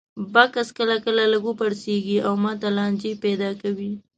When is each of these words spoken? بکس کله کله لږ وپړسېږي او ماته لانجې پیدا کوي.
بکس 0.33 0.67
کله 0.77 0.95
کله 1.05 1.21
لږ 1.31 1.43
وپړسېږي 1.47 2.17
او 2.27 2.33
ماته 2.43 2.67
لانجې 2.77 3.11
پیدا 3.23 3.49
کوي. 3.61 3.91